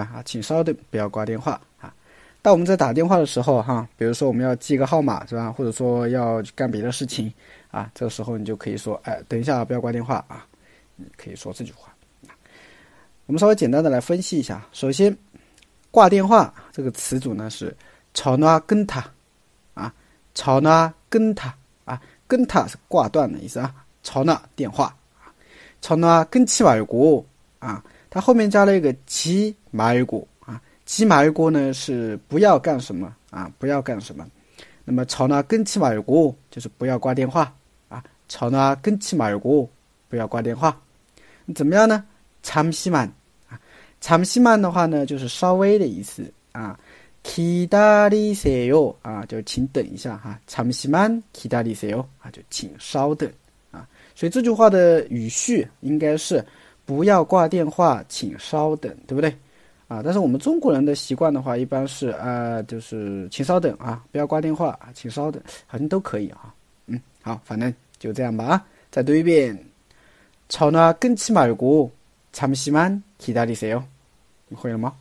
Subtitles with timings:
[0.00, 1.94] 啊，请稍等，不要挂电话啊！
[2.42, 5.50] 当我们在打电话的时候，哈，比如说我们要记个号码是吧？
[5.50, 7.32] 或者说要干别的事情
[7.70, 10.46] 啊，这个时候你就可以说，哎，等一下，不要挂电话啊！
[10.96, 11.94] 你可以说这句话。
[13.26, 14.62] 我们稍微简单的来分析一下。
[14.72, 15.16] 首先，
[15.90, 17.74] 挂电话这个词组呢是
[18.12, 19.02] “吵闹跟他”，
[19.72, 19.92] 啊，
[20.34, 21.54] 吵闹跟他
[21.86, 25.32] 啊，跟他是挂断的意思啊，吵闹电话啊，
[25.80, 27.24] 吵闹跟起外国
[27.58, 27.82] 啊。
[28.13, 34.27] 它后面加了一个“其买果”啊，“其买果”呢是不要干什么啊，不要干什么。
[34.83, 37.53] 那么“吵闹跟其买果”就是不要挂电话
[37.87, 39.69] 啊，“吵闹跟其买果”
[40.09, 40.75] 不要挂电话。
[41.53, 42.03] 怎么样呢？“
[42.41, 43.07] 长西满”
[43.47, 43.61] 啊，“
[44.01, 46.75] 长西满”的话呢就是稍微的意思啊，“
[47.23, 53.31] 기다리세요”啊，就请等一下哈，“长西满기다리세요”啊，就请稍等
[53.69, 53.87] 啊。
[54.15, 56.43] 所以这句话的语序应该是。
[56.85, 59.33] 不要挂电话，请稍等，对不对？
[59.87, 66.53] 啊，但是我们中国人的习惯的话，一般是啊，就是请稍等啊，不要挂电话啊，请稍等，好像都可以啊。
[66.85, 68.65] 嗯，好，反正就这样吧啊。
[68.91, 69.57] 再读一遍，
[70.47, 73.81] 吵闹跟起말고잠시만기다리세 요。
[74.47, 74.93] 你会了吗？